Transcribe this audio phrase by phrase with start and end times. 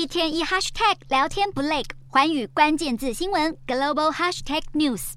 [0.00, 5.12] 一天一 hashtag 聊天不累，环宇关键字新闻 global hashtag news。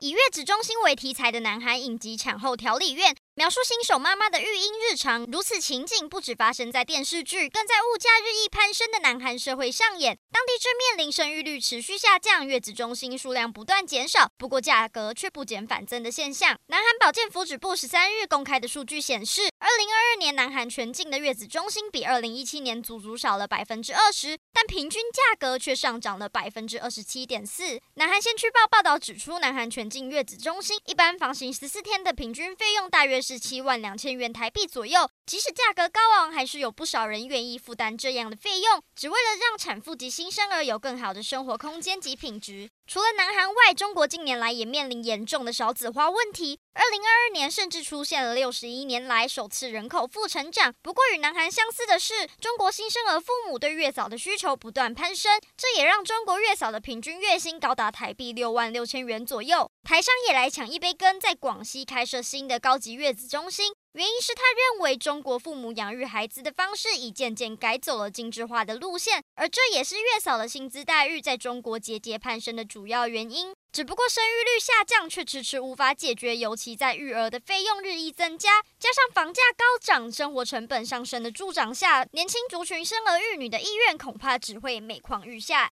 [0.00, 3.14] 以月子中心为题材的南韩影集《产后调理院》。
[3.34, 10.18] 描述新手妈妈的育婴日常，如此情景不止发生在电视剧，更在物价日益攀升的南韩社会上演。
[10.30, 16.58] 当地正面临生育率持续下降，月子中心数量不断减少，不过价格却不减反增的现象。
[16.66, 27.80] 南韩保健福祉部十三日公开的数据显示，二零二二年南韩全境的月子中心比二零一七年足足少了百分之二十，但平均价格却上涨了百分之二十七点四。
[27.94, 42.68] 南韩先驱报报道指出，南韩全境月子中心一般房型十四天的平均费用大约是七万两千元台币左右，即使价格高昂，还是有不少人愿意负担这样的费用，只为了让产妇及新生儿有更好的生活空间及品质。
[42.86, 46.58] 除了南韩外，中国近年来也面临严重的少子化问题。
[46.74, 50.74] 二零二二年甚至出现了六十一年来首次人口负成长。
[50.80, 59.70] 不过与南韩相似的是，中国新生儿父母对月嫂的需求不断攀升，这也让中国月嫂的平均月薪高达台币六万六千元左右。
[59.84, 63.74] 台商也来抢一杯羹，在广西开设新的高级月子中心。
[63.92, 73.54] 原因是他认为中国父母养育孩子的方式已渐渐改走了精致化的路线，而这也是月嫂的薪资待遇在中国节节攀升的主要原因。
[73.72, 85.60] 只不过生育率下降却迟迟无法解决，尤其在育儿的费用日益增加，加上房价高涨、生活成本上升的助长下，年轻族群生儿育女的意愿恐怕只会每况愈下。